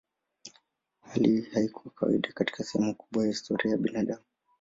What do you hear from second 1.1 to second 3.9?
hii haikuwa kawaida katika sehemu kubwa ya historia ya